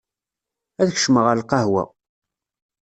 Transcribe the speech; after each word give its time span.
Ad 0.81 0.89
kecmeɣ 0.95 1.23
ɣer 1.25 1.35
lqahwa. 1.41 1.83